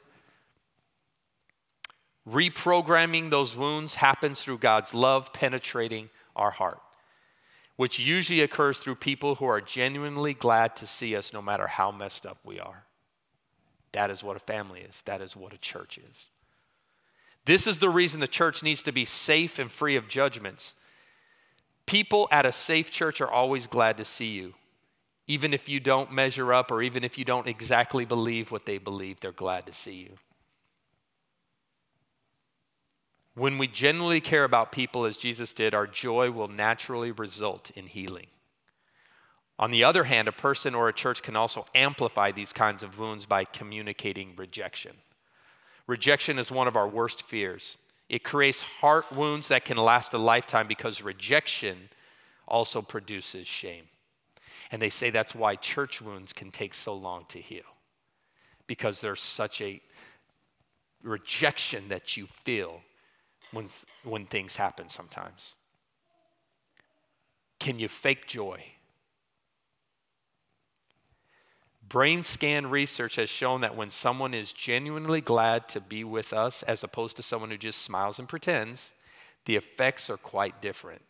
[2.26, 6.80] Reprogramming those wounds happens through God's love penetrating our heart,
[7.82, 11.90] which usually occurs through people who are genuinely glad to see us no matter how
[11.90, 12.86] messed up we are.
[13.92, 16.30] That is what a family is, that is what a church is.
[17.46, 20.76] This is the reason the church needs to be safe and free of judgments
[21.86, 24.54] People at a safe church are always glad to see you.
[25.28, 28.78] Even if you don't measure up or even if you don't exactly believe what they
[28.78, 30.18] believe, they're glad to see you.
[33.34, 37.88] When we genuinely care about people as Jesus did, our joy will naturally result in
[37.88, 38.28] healing.
[39.58, 43.00] On the other hand, a person or a church can also amplify these kinds of
[43.00, 44.98] wounds by communicating rejection.
[45.88, 47.78] Rejection is one of our worst fears.
[48.10, 51.90] It creates heart wounds that can last a lifetime because rejection
[52.48, 53.86] also produces shame.
[54.72, 57.64] And they say that's why church wounds can take so long to heal
[58.68, 59.82] because there's such a
[61.04, 62.82] rejection that you feel
[63.52, 63.68] when,
[64.04, 65.56] when things happen sometimes.
[67.60, 68.64] Can you fake joy?
[71.88, 76.64] Brain scan research has shown that when someone is genuinely glad to be with us,
[76.64, 78.94] as opposed to someone who just smiles and pretends,
[79.46, 81.02] the effects are quite different.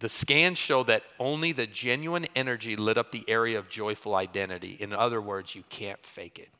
[0.00, 4.76] The scans show that only the genuine energy lit up the area of joyful identity.
[4.78, 6.50] In other words, you can't fake it.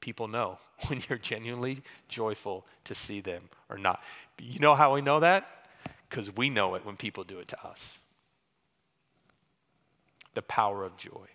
[0.00, 4.02] People know when you're genuinely joyful to see them or not.
[4.40, 5.46] You know how we know that?
[6.08, 7.98] Because we know it when people do it to us.
[10.34, 11.28] The power of joy.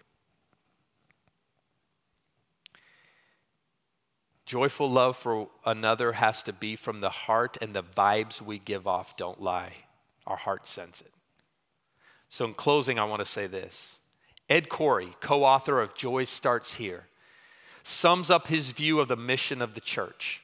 [4.46, 8.86] Joyful love for another has to be from the heart, and the vibes we give
[8.86, 9.74] off don't lie.
[10.28, 11.12] Our heart sense it.
[12.30, 14.00] So, in closing, I want to say this
[14.48, 17.08] Ed Khouri, co author of Joy Starts Here,
[17.88, 20.42] sums up his view of the mission of the church.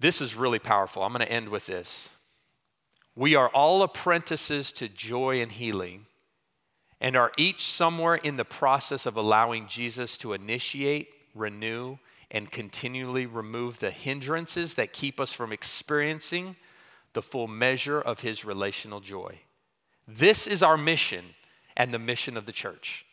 [0.00, 1.04] This is really powerful.
[1.04, 2.08] I'm going to end with this.
[3.14, 6.06] We are all apprentices to joy and healing
[7.00, 11.98] and are each somewhere in the process of allowing Jesus to initiate, renew,
[12.28, 16.56] and continually remove the hindrances that keep us from experiencing
[17.12, 19.38] the full measure of his relational joy.
[20.08, 21.24] This is our mission
[21.76, 23.04] and the mission of the church.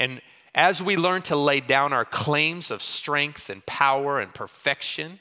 [0.00, 0.20] And
[0.54, 5.20] as we learn to lay down our claims of strength and power and perfection,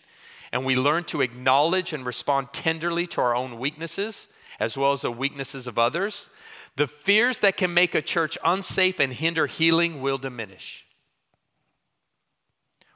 [0.51, 4.27] and we learn to acknowledge and respond tenderly to our own weaknesses
[4.59, 6.30] as well as the weaknesses of others,
[6.75, 10.86] the fears that can make a church unsafe and hinder healing will diminish.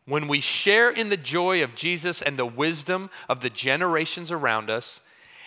[0.06, 4.70] When we share in the joy of Jesus and the wisdom of the generations around
[4.70, 5.00] us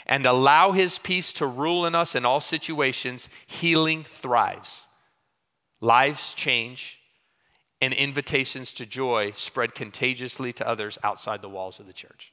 [0.07, 4.87] and allow his peace to rule in us in all situations, healing thrives.
[5.81, 7.01] Lives change,
[7.81, 12.33] and invitations to joy spread contagiously to others outside the walls of the church.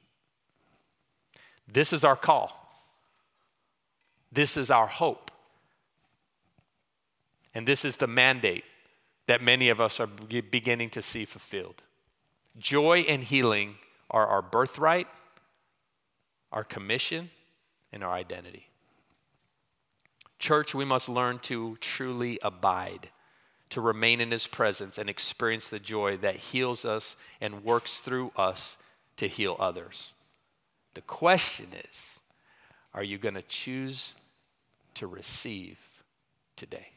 [1.68, 2.60] This is our call.
[4.32, 5.32] This is our hope.
[7.54, 8.64] And this is the mandate
[9.28, 11.84] that many of us are beginning to see fulfilled.
[12.58, 13.76] Joy and healing
[14.10, 15.08] are our birthright,
[16.52, 17.30] our commission,
[17.91, 18.68] and our identity.
[20.39, 23.10] Church, we must learn to truly abide,
[23.74, 28.32] to remain in His presence and experience the joy that heals us and works through
[28.38, 28.78] us
[29.18, 30.14] to heal others.
[30.94, 32.20] The question is
[32.94, 34.14] are you going to choose
[34.94, 35.80] to receive
[36.56, 36.90] today?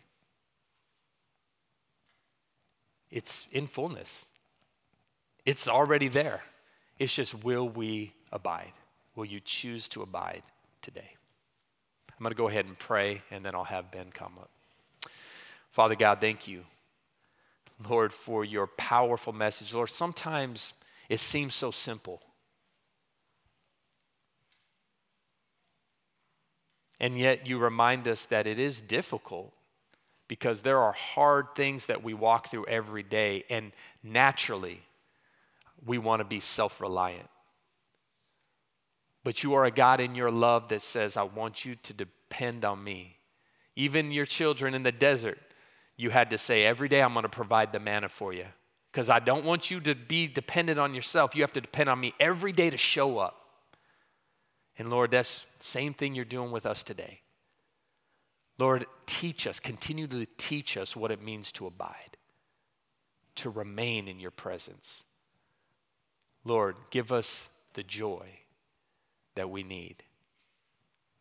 [3.10, 4.26] It's in fullness.
[5.46, 6.42] It's already there.
[6.98, 8.72] It's just will we abide?
[9.14, 10.42] Will you choose to abide
[10.82, 11.14] today?
[12.10, 14.50] I'm going to go ahead and pray, and then I'll have Ben come up.
[15.76, 16.62] Father God, thank you,
[17.86, 19.74] Lord, for your powerful message.
[19.74, 20.72] Lord, sometimes
[21.10, 22.22] it seems so simple.
[26.98, 29.52] And yet you remind us that it is difficult
[30.28, 33.72] because there are hard things that we walk through every day, and
[34.02, 34.80] naturally,
[35.84, 37.28] we want to be self reliant.
[39.24, 42.64] But you are a God in your love that says, I want you to depend
[42.64, 43.18] on me.
[43.76, 45.38] Even your children in the desert,
[45.96, 48.46] you had to say, Every day I'm going to provide the manna for you.
[48.92, 51.34] Because I don't want you to be dependent on yourself.
[51.34, 53.42] You have to depend on me every day to show up.
[54.78, 57.20] And Lord, that's same thing you're doing with us today.
[58.58, 62.16] Lord, teach us, continue to teach us what it means to abide,
[63.36, 65.04] to remain in your presence.
[66.44, 68.26] Lord, give us the joy
[69.34, 70.04] that we need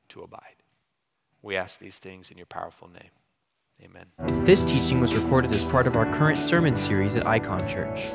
[0.10, 0.56] to abide.
[1.42, 3.12] We ask these things in your powerful name.
[3.82, 4.46] Amen.
[4.46, 8.12] This teaching was recorded as part of our current sermon series at Icon Church.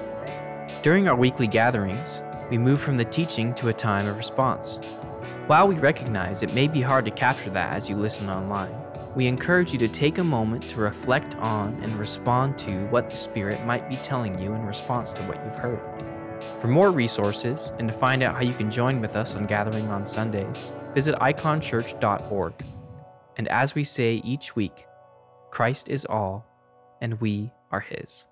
[0.82, 4.80] During our weekly gatherings, we move from the teaching to a time of response.
[5.46, 8.74] While we recognize it may be hard to capture that as you listen online,
[9.14, 13.16] we encourage you to take a moment to reflect on and respond to what the
[13.16, 15.80] Spirit might be telling you in response to what you've heard.
[16.60, 19.88] For more resources and to find out how you can join with us on gathering
[19.88, 22.54] on Sundays, visit iconchurch.org.
[23.36, 24.86] And as we say each week,
[25.50, 26.46] Christ is all,
[27.00, 28.26] and we are His.